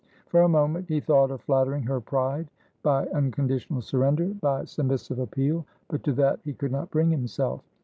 [0.29, 2.49] For a moment he thought of flattering her pride
[2.81, 7.61] by unconditional surrender, by submissive appeal, but to that he could not bring himself.